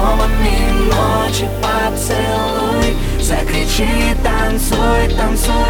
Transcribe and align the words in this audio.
туманные 0.00 0.72
ночи 0.72 1.48
поцелуй. 1.62 2.96
Закричи, 3.20 3.88
танцуй, 4.22 5.14
танцуй. 5.16 5.69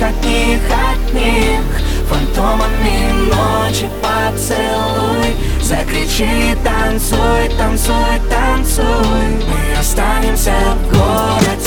одних, 0.00 0.60
одних, 0.70 1.62
одних 1.72 1.92
Фантомами 2.12 3.12
ночи 3.30 3.88
поцелуй. 4.02 5.34
Закричи, 5.62 6.54
танцуй, 6.62 7.48
танцуй, 7.56 8.20
танцуй. 8.28 8.84
Мы 9.48 9.78
останемся 9.78 10.52
в 10.76 10.92
городе. 10.92 11.61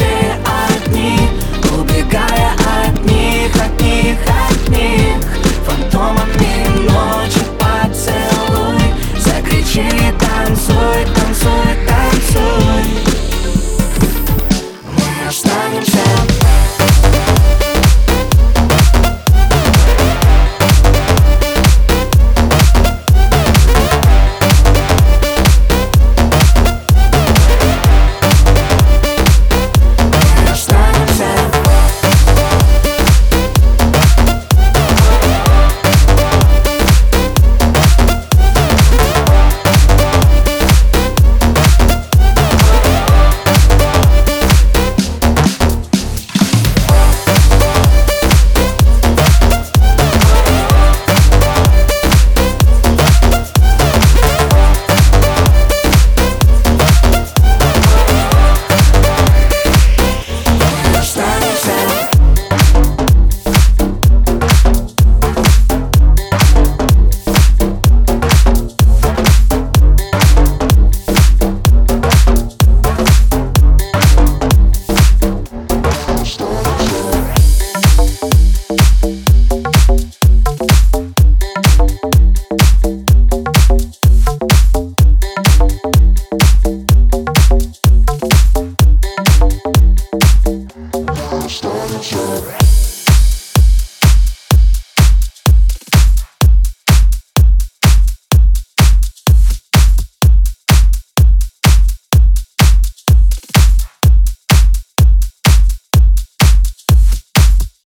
culture. 92.12 92.65